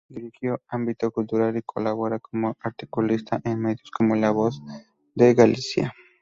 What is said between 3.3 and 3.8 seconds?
en